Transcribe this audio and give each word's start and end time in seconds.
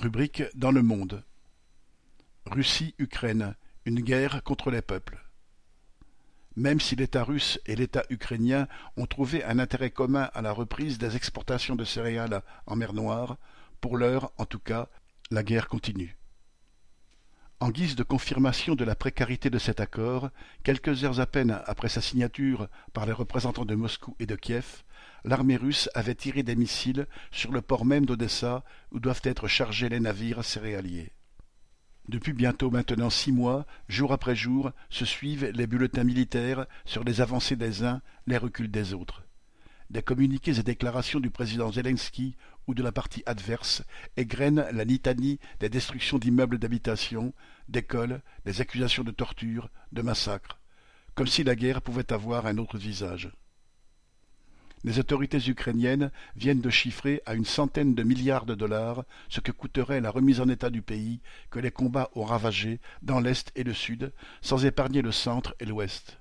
Rubrique 0.00 0.44
dans 0.54 0.70
le 0.70 0.82
monde. 0.82 1.22
Russie-Ukraine, 2.46 3.54
une 3.84 4.00
guerre 4.00 4.42
contre 4.42 4.70
les 4.70 4.80
peuples. 4.80 5.22
Même 6.56 6.80
si 6.80 6.96
l'État 6.96 7.22
russe 7.22 7.60
et 7.66 7.76
l'État 7.76 8.04
ukrainien 8.08 8.66
ont 8.96 9.04
trouvé 9.04 9.44
un 9.44 9.58
intérêt 9.58 9.90
commun 9.90 10.30
à 10.32 10.40
la 10.40 10.52
reprise 10.52 10.96
des 10.96 11.16
exportations 11.16 11.76
de 11.76 11.84
céréales 11.84 12.42
en 12.64 12.76
mer 12.76 12.94
Noire, 12.94 13.36
pour 13.82 13.98
l'heure, 13.98 14.32
en 14.38 14.46
tout 14.46 14.58
cas, 14.58 14.88
la 15.30 15.42
guerre 15.42 15.68
continue. 15.68 16.16
En 17.60 17.68
guise 17.68 17.94
de 17.94 18.02
confirmation 18.02 18.74
de 18.76 18.84
la 18.84 18.94
précarité 18.94 19.50
de 19.50 19.58
cet 19.58 19.80
accord, 19.80 20.30
quelques 20.62 21.04
heures 21.04 21.20
à 21.20 21.26
peine 21.26 21.60
après 21.66 21.90
sa 21.90 22.00
signature 22.00 22.68
par 22.94 23.04
les 23.04 23.12
représentants 23.12 23.66
de 23.66 23.74
Moscou 23.74 24.16
et 24.18 24.24
de 24.24 24.34
Kiev, 24.34 24.82
l'armée 25.24 25.56
russe 25.56 25.88
avait 25.94 26.14
tiré 26.14 26.42
des 26.42 26.56
missiles 26.56 27.06
sur 27.30 27.52
le 27.52 27.60
port 27.60 27.84
même 27.84 28.06
d'Odessa 28.06 28.64
où 28.92 29.00
doivent 29.00 29.22
être 29.24 29.48
chargés 29.48 29.88
les 29.88 30.00
navires 30.00 30.44
céréaliers. 30.44 31.12
Depuis 32.08 32.32
bientôt 32.32 32.70
maintenant 32.70 33.10
six 33.10 33.30
mois, 33.30 33.66
jour 33.88 34.12
après 34.12 34.34
jour, 34.34 34.72
se 34.88 35.04
suivent 35.04 35.50
les 35.54 35.66
bulletins 35.66 36.04
militaires 36.04 36.66
sur 36.84 37.04
les 37.04 37.20
avancées 37.20 37.56
des 37.56 37.84
uns, 37.84 38.02
les 38.26 38.36
reculs 38.36 38.70
des 38.70 38.94
autres. 38.94 39.22
Des 39.90 40.02
communiqués 40.02 40.58
et 40.58 40.62
déclarations 40.62 41.20
du 41.20 41.30
président 41.30 41.70
Zelensky 41.70 42.36
ou 42.66 42.74
de 42.74 42.82
la 42.82 42.92
partie 42.92 43.22
adverse 43.26 43.82
égrènent 44.16 44.66
la 44.72 44.84
litanie 44.84 45.38
des 45.58 45.68
destructions 45.68 46.18
d'immeubles 46.18 46.58
d'habitation, 46.58 47.32
d'écoles, 47.68 48.22
des 48.44 48.60
accusations 48.60 49.04
de 49.04 49.10
torture, 49.10 49.68
de 49.92 50.02
massacres, 50.02 50.60
comme 51.14 51.26
si 51.26 51.44
la 51.44 51.56
guerre 51.56 51.82
pouvait 51.82 52.12
avoir 52.12 52.46
un 52.46 52.58
autre 52.58 52.78
visage. 52.78 53.30
Les 54.82 54.98
autorités 54.98 55.46
ukrainiennes 55.46 56.10
viennent 56.36 56.62
de 56.62 56.70
chiffrer 56.70 57.22
à 57.26 57.34
une 57.34 57.44
centaine 57.44 57.94
de 57.94 58.02
milliards 58.02 58.46
de 58.46 58.54
dollars 58.54 59.04
ce 59.28 59.40
que 59.40 59.52
coûterait 59.52 60.00
la 60.00 60.10
remise 60.10 60.40
en 60.40 60.48
état 60.48 60.70
du 60.70 60.80
pays 60.80 61.20
que 61.50 61.58
les 61.58 61.70
combats 61.70 62.10
ont 62.14 62.24
ravagé 62.24 62.80
dans 63.02 63.20
l'Est 63.20 63.52
et 63.56 63.64
le 63.64 63.74
Sud, 63.74 64.12
sans 64.40 64.64
épargner 64.64 65.02
le 65.02 65.12
centre 65.12 65.54
et 65.60 65.66
l'Ouest. 65.66 66.18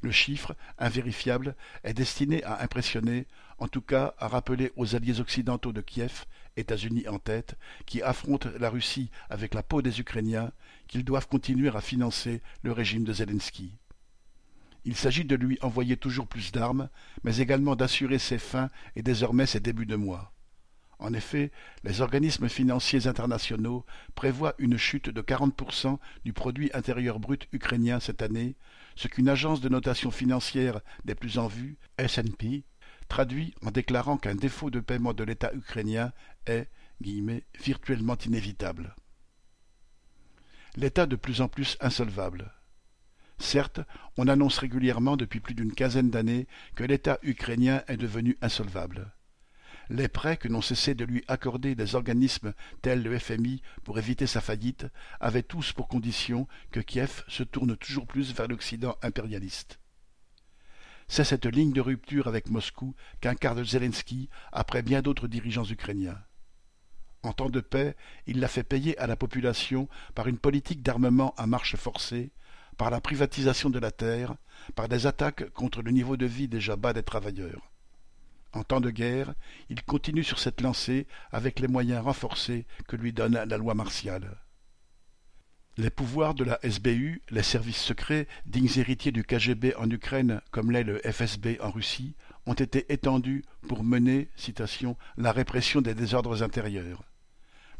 Le 0.00 0.10
chiffre, 0.10 0.56
invérifiable, 0.76 1.54
est 1.84 1.94
destiné 1.94 2.42
à 2.42 2.62
impressionner, 2.62 3.26
en 3.58 3.68
tout 3.68 3.80
cas 3.80 4.14
à 4.18 4.26
rappeler 4.26 4.72
aux 4.76 4.96
alliés 4.96 5.20
occidentaux 5.20 5.72
de 5.72 5.80
Kiev, 5.80 6.24
États-Unis 6.56 7.06
en 7.06 7.20
tête, 7.20 7.56
qui 7.86 8.02
affrontent 8.02 8.50
la 8.58 8.70
Russie 8.70 9.10
avec 9.30 9.54
la 9.54 9.62
peau 9.62 9.82
des 9.82 10.00
Ukrainiens, 10.00 10.50
qu'ils 10.88 11.04
doivent 11.04 11.28
continuer 11.28 11.68
à 11.68 11.80
financer 11.80 12.42
le 12.62 12.72
régime 12.72 13.04
de 13.04 13.12
Zelensky. 13.12 13.78
Il 14.84 14.96
s'agit 14.96 15.24
de 15.24 15.36
lui 15.36 15.58
envoyer 15.62 15.96
toujours 15.96 16.26
plus 16.26 16.52
d'armes, 16.52 16.88
mais 17.22 17.38
également 17.38 17.76
d'assurer 17.76 18.18
ses 18.18 18.38
fins 18.38 18.70
et 18.96 19.02
désormais 19.02 19.46
ses 19.46 19.60
débuts 19.60 19.86
de 19.86 19.96
mois. 19.96 20.34
En 20.98 21.12
effet, 21.12 21.50
les 21.82 22.00
organismes 22.00 22.48
financiers 22.48 23.06
internationaux 23.06 23.84
prévoient 24.14 24.54
une 24.58 24.76
chute 24.76 25.10
de 25.10 25.22
40% 25.22 25.98
du 26.24 26.32
produit 26.32 26.70
intérieur 26.72 27.18
brut 27.18 27.48
ukrainien 27.52 28.00
cette 28.00 28.22
année, 28.22 28.56
ce 28.94 29.08
qu'une 29.08 29.28
agence 29.28 29.60
de 29.60 29.68
notation 29.68 30.10
financière 30.10 30.80
des 31.04 31.14
plus 31.14 31.38
en 31.38 31.48
vue, 31.48 31.76
S&P, 31.98 32.64
traduit 33.08 33.54
en 33.62 33.70
déclarant 33.70 34.16
qu'un 34.16 34.34
défaut 34.34 34.70
de 34.70 34.80
paiement 34.80 35.12
de 35.14 35.24
l'État 35.24 35.52
ukrainien 35.52 36.12
est 36.46 36.68
guillemets, 37.02 37.44
virtuellement 37.60 38.16
inévitable. 38.24 38.94
L'État 40.76 41.06
de 41.06 41.16
plus 41.16 41.40
en 41.40 41.48
plus 41.48 41.76
insolvable. 41.80 42.52
Certes, 43.38 43.80
on 44.16 44.28
annonce 44.28 44.58
régulièrement 44.58 45.16
depuis 45.16 45.40
plus 45.40 45.54
d'une 45.54 45.72
quinzaine 45.72 46.10
d'années 46.10 46.46
que 46.76 46.84
l'État 46.84 47.18
ukrainien 47.22 47.82
est 47.88 47.96
devenu 47.96 48.38
insolvable 48.40 49.12
les 49.90 50.08
prêts 50.08 50.36
que 50.36 50.48
n'ont 50.48 50.62
cessé 50.62 50.94
de 50.94 51.04
lui 51.04 51.24
accorder 51.28 51.74
des 51.74 51.94
organismes 51.94 52.54
tels 52.82 53.02
le 53.02 53.18
FMI 53.18 53.62
pour 53.82 53.98
éviter 53.98 54.26
sa 54.26 54.40
faillite 54.40 54.86
avaient 55.20 55.42
tous 55.42 55.72
pour 55.72 55.88
condition 55.88 56.48
que 56.70 56.80
Kiev 56.80 57.24
se 57.28 57.42
tourne 57.42 57.76
toujours 57.76 58.06
plus 58.06 58.34
vers 58.34 58.48
l'Occident 58.48 58.96
impérialiste. 59.02 59.78
C'est 61.06 61.24
cette 61.24 61.46
ligne 61.46 61.72
de 61.72 61.82
rupture 61.82 62.28
avec 62.28 62.48
Moscou 62.48 62.94
qu'incarne 63.20 63.64
Zelensky 63.64 64.30
après 64.52 64.82
bien 64.82 65.02
d'autres 65.02 65.28
dirigeants 65.28 65.66
ukrainiens. 65.66 66.18
En 67.22 67.32
temps 67.32 67.50
de 67.50 67.60
paix, 67.60 67.96
il 68.26 68.40
l'a 68.40 68.48
fait 68.48 68.64
payer 68.64 68.98
à 68.98 69.06
la 69.06 69.16
population 69.16 69.88
par 70.14 70.28
une 70.28 70.38
politique 70.38 70.82
d'armement 70.82 71.34
à 71.36 71.46
marche 71.46 71.76
forcée, 71.76 72.32
par 72.76 72.90
la 72.90 73.00
privatisation 73.00 73.70
de 73.70 73.78
la 73.78 73.90
terre, 73.90 74.34
par 74.74 74.88
des 74.88 75.06
attaques 75.06 75.50
contre 75.50 75.82
le 75.82 75.90
niveau 75.90 76.16
de 76.16 76.26
vie 76.26 76.48
déjà 76.48 76.76
bas 76.76 76.92
des 76.92 77.02
travailleurs. 77.02 77.70
En 78.52 78.62
temps 78.62 78.80
de 78.80 78.90
guerre, 78.90 79.34
il 79.68 79.82
continue 79.82 80.22
sur 80.22 80.38
cette 80.38 80.60
lancée 80.60 81.06
avec 81.32 81.58
les 81.58 81.68
moyens 81.68 82.04
renforcés 82.04 82.66
que 82.86 82.96
lui 82.96 83.12
donne 83.12 83.42
la 83.44 83.56
loi 83.56 83.74
martiale. 83.74 84.36
Les 85.76 85.90
pouvoirs 85.90 86.34
de 86.34 86.44
la 86.44 86.60
SBU, 86.62 87.20
les 87.30 87.42
services 87.42 87.82
secrets, 87.82 88.28
dignes 88.46 88.70
héritiers 88.76 89.10
du 89.10 89.24
KGB 89.24 89.74
en 89.74 89.90
Ukraine 89.90 90.40
comme 90.52 90.70
l'est 90.70 90.84
le 90.84 91.00
FSB 91.00 91.58
en 91.60 91.72
Russie, 91.72 92.14
ont 92.46 92.54
été 92.54 92.92
étendus 92.92 93.44
pour 93.66 93.82
mener, 93.82 94.28
citation, 94.36 94.96
la 95.16 95.32
répression 95.32 95.80
des 95.80 95.94
désordres 95.94 96.44
intérieurs. 96.44 97.02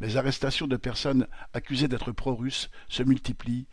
Les 0.00 0.16
arrestations 0.16 0.66
de 0.66 0.76
personnes 0.76 1.28
accusées 1.52 1.86
d'être 1.86 2.10
pro-russes 2.10 2.68
se 2.88 3.04
multiplient, 3.04 3.68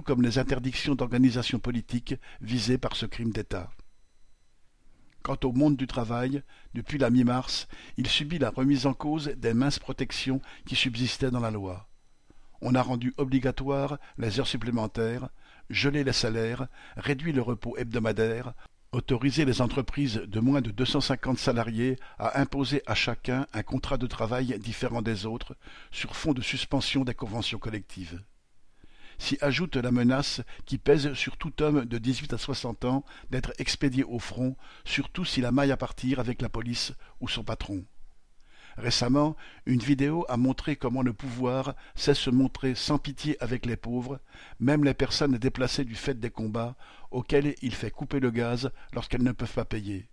comme 0.00 0.22
les 0.22 0.38
interdictions 0.38 0.94
d'organisations 0.94 1.58
politiques 1.58 2.14
visées 2.40 2.78
par 2.78 2.96
ce 2.96 3.04
crime 3.04 3.32
d'État. 3.32 3.70
Quant 5.22 5.38
au 5.44 5.52
monde 5.52 5.76
du 5.76 5.86
travail, 5.86 6.42
depuis 6.74 6.98
la 6.98 7.10
mi-mars, 7.10 7.68
il 7.96 8.08
subit 8.08 8.38
la 8.38 8.50
remise 8.50 8.86
en 8.86 8.94
cause 8.94 9.28
des 9.36 9.54
minces 9.54 9.78
protections 9.78 10.40
qui 10.66 10.74
subsistaient 10.74 11.30
dans 11.30 11.40
la 11.40 11.50
loi. 11.50 11.88
On 12.60 12.74
a 12.74 12.82
rendu 12.82 13.12
obligatoire 13.18 13.98
les 14.18 14.40
heures 14.40 14.46
supplémentaires, 14.46 15.28
gelé 15.70 16.04
les 16.04 16.12
salaires, 16.12 16.66
réduit 16.96 17.32
le 17.32 17.42
repos 17.42 17.76
hebdomadaire, 17.76 18.54
autorisé 18.90 19.44
les 19.44 19.60
entreprises 19.60 20.22
de 20.26 20.40
moins 20.40 20.60
de 20.60 20.70
250 20.70 21.38
salariés 21.38 21.98
à 22.18 22.40
imposer 22.40 22.82
à 22.86 22.94
chacun 22.94 23.46
un 23.52 23.62
contrat 23.62 23.96
de 23.96 24.06
travail 24.06 24.58
différent 24.58 25.02
des 25.02 25.24
autres, 25.26 25.56
sur 25.90 26.16
fond 26.16 26.32
de 26.32 26.42
suspension 26.42 27.04
des 27.04 27.14
conventions 27.14 27.58
collectives 27.58 28.22
s'y 29.22 29.38
ajoute 29.40 29.76
la 29.76 29.92
menace 29.92 30.40
qui 30.66 30.78
pèse 30.78 31.14
sur 31.14 31.36
tout 31.36 31.62
homme 31.62 31.84
de 31.84 31.98
dix-huit 31.98 32.32
à 32.32 32.38
soixante 32.38 32.84
ans 32.84 33.04
d'être 33.30 33.52
expédié 33.58 34.02
au 34.02 34.18
front, 34.18 34.56
surtout 34.84 35.24
s'il 35.24 35.46
a 35.46 35.52
maille 35.52 35.70
à 35.70 35.76
partir 35.76 36.18
avec 36.18 36.42
la 36.42 36.48
police 36.48 36.92
ou 37.20 37.28
son 37.28 37.44
patron. 37.44 37.84
Récemment, 38.76 39.36
une 39.64 39.78
vidéo 39.78 40.26
a 40.28 40.36
montré 40.36 40.74
comment 40.74 41.02
le 41.02 41.12
pouvoir 41.12 41.76
sait 41.94 42.14
se 42.14 42.30
montrer 42.30 42.74
sans 42.74 42.98
pitié 42.98 43.40
avec 43.40 43.64
les 43.64 43.76
pauvres, 43.76 44.18
même 44.58 44.82
les 44.82 44.94
personnes 44.94 45.38
déplacées 45.38 45.84
du 45.84 45.94
fait 45.94 46.18
des 46.18 46.30
combats, 46.30 46.74
auxquelles 47.12 47.54
il 47.62 47.74
fait 47.74 47.92
couper 47.92 48.18
le 48.18 48.32
gaz 48.32 48.72
lorsqu'elles 48.92 49.22
ne 49.22 49.30
peuvent 49.30 49.54
pas 49.54 49.64
payer. 49.64 50.08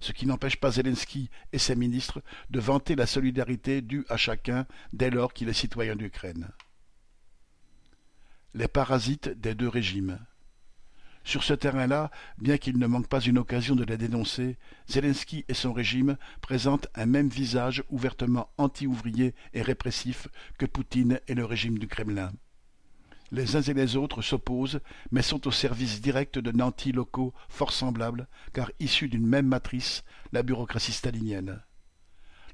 Ce 0.00 0.10
qui 0.10 0.26
n'empêche 0.26 0.56
pas 0.56 0.72
Zelensky 0.72 1.30
et 1.52 1.58
ses 1.58 1.76
ministres 1.76 2.22
de 2.50 2.58
vanter 2.58 2.96
la 2.96 3.06
solidarité 3.06 3.82
due 3.82 4.04
à 4.08 4.16
chacun 4.16 4.66
dès 4.92 5.10
lors 5.10 5.32
qu'il 5.32 5.48
est 5.48 5.52
citoyen 5.52 5.94
d'Ukraine 5.94 6.50
les 8.58 8.66
parasites 8.66 9.28
des 9.28 9.54
deux 9.54 9.68
régimes. 9.68 10.18
Sur 11.22 11.44
ce 11.44 11.54
terrain-là, 11.54 12.10
bien 12.38 12.58
qu'il 12.58 12.76
ne 12.76 12.88
manque 12.88 13.06
pas 13.06 13.20
une 13.20 13.38
occasion 13.38 13.76
de 13.76 13.84
les 13.84 13.96
dénoncer, 13.96 14.58
Zelensky 14.88 15.44
et 15.46 15.54
son 15.54 15.72
régime 15.72 16.16
présentent 16.40 16.88
un 16.96 17.06
même 17.06 17.28
visage 17.28 17.84
ouvertement 17.88 18.50
anti-ouvrier 18.58 19.36
et 19.54 19.62
répressif 19.62 20.26
que 20.58 20.66
Poutine 20.66 21.20
et 21.28 21.34
le 21.34 21.44
régime 21.44 21.78
du 21.78 21.86
Kremlin. 21.86 22.32
Les 23.30 23.54
uns 23.54 23.62
et 23.62 23.74
les 23.74 23.94
autres 23.94 24.22
s'opposent, 24.22 24.80
mais 25.12 25.22
sont 25.22 25.46
au 25.46 25.52
service 25.52 26.00
direct 26.00 26.36
de 26.36 26.50
nantis 26.50 26.90
locaux 26.90 27.32
fort 27.48 27.72
semblables, 27.72 28.26
car 28.52 28.72
issus 28.80 29.08
d'une 29.08 29.26
même 29.26 29.46
matrice, 29.46 30.02
la 30.32 30.42
bureaucratie 30.42 30.92
stalinienne. 30.92 31.62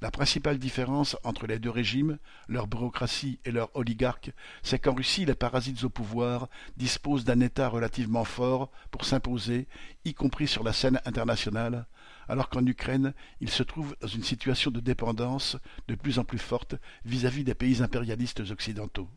La 0.04 0.10
principale 0.10 0.58
différence 0.58 1.16
entre 1.24 1.46
les 1.46 1.58
deux 1.58 1.70
régimes, 1.70 2.18
leur 2.46 2.66
bureaucratie 2.66 3.38
et 3.46 3.50
leurs 3.50 3.74
oligarques, 3.74 4.32
c'est 4.62 4.78
qu'en 4.78 4.92
Russie 4.92 5.24
les 5.24 5.34
parasites 5.34 5.82
au 5.82 5.88
pouvoir 5.88 6.50
disposent 6.76 7.24
d'un 7.24 7.40
État 7.40 7.70
relativement 7.70 8.24
fort 8.24 8.70
pour 8.90 9.06
s'imposer, 9.06 9.66
y 10.04 10.12
compris 10.12 10.46
sur 10.46 10.62
la 10.62 10.74
scène 10.74 11.00
internationale, 11.06 11.86
alors 12.28 12.50
qu'en 12.50 12.66
Ukraine 12.66 13.14
ils 13.40 13.48
se 13.48 13.62
trouvent 13.62 13.96
dans 14.02 14.06
une 14.06 14.22
situation 14.22 14.70
de 14.70 14.80
dépendance 14.80 15.56
de 15.88 15.94
plus 15.94 16.18
en 16.18 16.24
plus 16.24 16.38
forte 16.38 16.74
vis-à-vis 17.06 17.40
-vis 17.40 17.44
des 17.44 17.54
pays 17.54 17.82
impérialistes 17.82 18.40
occidentaux. 18.50 19.08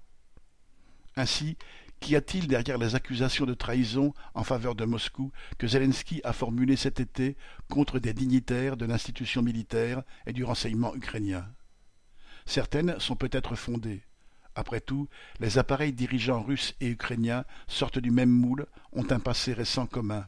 Ainsi, 1.17 1.57
Qu'y 1.99 2.15
a-t-il 2.15 2.47
derrière 2.47 2.77
les 2.77 2.95
accusations 2.95 3.45
de 3.45 3.53
trahison 3.53 4.13
en 4.33 4.43
faveur 4.43 4.75
de 4.75 4.85
Moscou 4.85 5.31
que 5.57 5.67
Zelensky 5.67 6.21
a 6.23 6.31
formulées 6.31 6.75
cet 6.75 6.99
été 6.99 7.35
contre 7.69 7.99
des 7.99 8.13
dignitaires 8.13 8.77
de 8.77 8.85
l'institution 8.85 9.41
militaire 9.41 10.03
et 10.25 10.33
du 10.33 10.43
renseignement 10.43 10.95
ukrainien? 10.95 11.45
Certaines 12.45 12.99
sont 12.99 13.15
peut-être 13.15 13.55
fondées. 13.55 14.03
Après 14.55 14.79
tout, 14.79 15.07
les 15.39 15.57
appareils 15.57 15.93
dirigeants 15.93 16.41
russes 16.41 16.75
et 16.79 16.87
ukrainiens 16.87 17.45
sortent 17.67 17.99
du 17.99 18.11
même 18.11 18.31
moule, 18.31 18.65
ont 18.93 19.05
un 19.11 19.19
passé 19.19 19.53
récent 19.53 19.85
commun. 19.85 20.27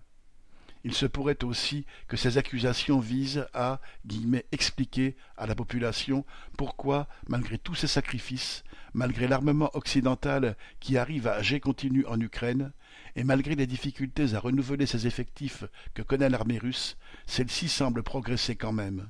Il 0.83 0.93
se 0.93 1.05
pourrait 1.05 1.43
aussi 1.43 1.85
que 2.07 2.17
ces 2.17 2.37
accusations 2.37 2.99
visent 2.99 3.47
à 3.53 3.81
«expliquer 4.51 5.15
à 5.37 5.45
la 5.45 5.55
population 5.55 6.25
pourquoi, 6.57 7.07
malgré 7.27 7.57
tous 7.57 7.75
ces 7.75 7.87
sacrifices, 7.87 8.63
malgré 8.93 9.27
l'armement 9.27 9.69
occidental 9.75 10.55
qui 10.79 10.97
arrive 10.97 11.27
à 11.27 11.41
jet 11.41 11.59
continu 11.59 12.05
en 12.05 12.19
Ukraine, 12.19 12.71
et 13.15 13.23
malgré 13.23 13.55
les 13.55 13.67
difficultés 13.67 14.33
à 14.33 14.39
renouveler 14.39 14.85
ses 14.85 15.07
effectifs 15.07 15.65
que 15.93 16.01
connaît 16.01 16.29
l'armée 16.29 16.57
russe, 16.57 16.97
celle-ci 17.25 17.67
semble 17.67 18.03
progresser 18.03 18.55
quand 18.55 18.71
même. 18.71 19.09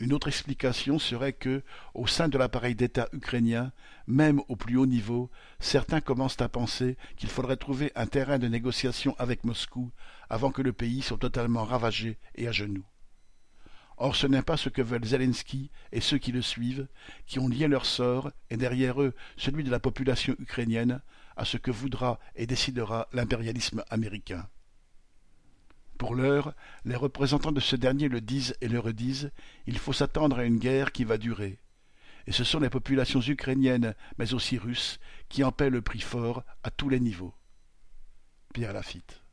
Une 0.00 0.12
autre 0.12 0.28
explication 0.28 0.98
serait 0.98 1.32
que, 1.32 1.62
au 1.94 2.06
sein 2.06 2.28
de 2.28 2.36
l'appareil 2.36 2.74
d'État 2.74 3.08
ukrainien, 3.12 3.72
même 4.06 4.40
au 4.48 4.56
plus 4.56 4.76
haut 4.76 4.86
niveau, 4.86 5.30
certains 5.60 6.00
commencent 6.00 6.40
à 6.40 6.48
penser 6.48 6.96
qu'il 7.16 7.28
faudrait 7.28 7.56
trouver 7.56 7.92
un 7.94 8.06
terrain 8.06 8.38
de 8.38 8.48
négociation 8.48 9.14
avec 9.18 9.44
Moscou 9.44 9.92
avant 10.28 10.50
que 10.50 10.62
le 10.62 10.72
pays 10.72 11.00
soit 11.00 11.18
totalement 11.18 11.64
ravagé 11.64 12.18
et 12.34 12.48
à 12.48 12.52
genoux. 12.52 12.84
Or 13.96 14.16
ce 14.16 14.26
n'est 14.26 14.42
pas 14.42 14.56
ce 14.56 14.68
que 14.68 14.82
veulent 14.82 15.04
Zelensky 15.04 15.70
et 15.92 16.00
ceux 16.00 16.18
qui 16.18 16.32
le 16.32 16.42
suivent, 16.42 16.88
qui 17.26 17.38
ont 17.38 17.48
lié 17.48 17.68
leur 17.68 17.86
sort, 17.86 18.32
et 18.50 18.56
derrière 18.56 19.00
eux 19.00 19.14
celui 19.36 19.62
de 19.62 19.70
la 19.70 19.78
population 19.78 20.34
ukrainienne, 20.40 21.00
à 21.36 21.44
ce 21.44 21.56
que 21.56 21.70
voudra 21.70 22.18
et 22.34 22.46
décidera 22.46 23.08
l'impérialisme 23.12 23.84
américain. 23.90 24.48
Pour 26.04 26.16
l'heure, 26.16 26.52
les 26.84 26.96
représentants 26.96 27.50
de 27.50 27.60
ce 27.60 27.76
dernier 27.76 28.10
le 28.10 28.20
disent 28.20 28.54
et 28.60 28.68
le 28.68 28.78
redisent, 28.78 29.30
il 29.66 29.78
faut 29.78 29.94
s'attendre 29.94 30.38
à 30.38 30.44
une 30.44 30.58
guerre 30.58 30.92
qui 30.92 31.02
va 31.02 31.16
durer. 31.16 31.58
Et 32.26 32.32
ce 32.32 32.44
sont 32.44 32.60
les 32.60 32.68
populations 32.68 33.22
ukrainiennes, 33.22 33.94
mais 34.18 34.34
aussi 34.34 34.58
russes, 34.58 35.00
qui 35.30 35.42
en 35.44 35.50
paient 35.50 35.70
le 35.70 35.80
prix 35.80 36.00
fort 36.00 36.44
à 36.62 36.70
tous 36.70 36.90
les 36.90 37.00
niveaux. 37.00 37.32
Pierre 38.52 38.74
Lafitte. 38.74 39.23